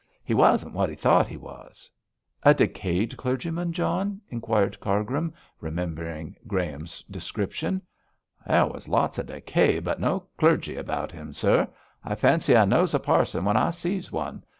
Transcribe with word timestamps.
'He 0.23 0.33
wasn't 0.33 0.73
what 0.73 0.89
he 0.89 0.95
thought 0.95 1.27
he 1.27 1.37
was.' 1.37 1.91
'A 2.41 2.55
decayed 2.55 3.15
clergyman, 3.17 3.71
John?' 3.71 4.19
inquired 4.29 4.79
Cargrim, 4.79 5.31
remembering 5.59 6.35
Graham's 6.47 7.03
description. 7.03 7.83
'There 8.47 8.65
was 8.65 8.87
lots 8.87 9.19
of 9.19 9.27
decay 9.27 9.77
but 9.77 9.99
no 9.99 10.21
clergy 10.37 10.75
about 10.75 11.11
him, 11.11 11.31
sir. 11.33 11.67
I 12.03 12.15
fancy 12.15 12.57
I 12.57 12.65
knows 12.65 12.95
a 12.95 12.99
parson 12.99 13.45
when 13.45 13.57
I 13.57 13.69
sees 13.69 14.11
one. 14.11 14.43